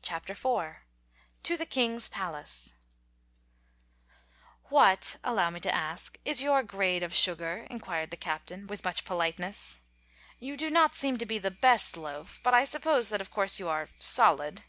Chapter 0.00 0.32
IV 0.34 0.76
To 1.42 1.56
the 1.56 1.66
King's 1.66 2.06
Palace 2.06 2.74
"WHAT, 4.68 5.16
allow 5.24 5.50
me 5.50 5.58
to 5.58 5.74
ask, 5.74 6.20
is 6.24 6.40
your 6.40 6.62
grade 6.62 7.02
of 7.02 7.12
sugar?" 7.12 7.66
inquired 7.68 8.12
the 8.12 8.16
Captain, 8.16 8.68
with 8.68 8.84
much 8.84 9.04
politeness. 9.04 9.80
"You 10.38 10.56
do 10.56 10.70
not 10.70 10.94
seem 10.94 11.18
to 11.18 11.26
be 11.26 11.38
the 11.38 11.50
best 11.50 11.96
loaf, 11.96 12.38
but 12.44 12.54
I 12.54 12.64
suppose 12.64 13.08
that 13.08 13.20
of 13.20 13.32
course 13.32 13.58
you 13.58 13.66
are 13.68 13.88
solid." 13.98 14.62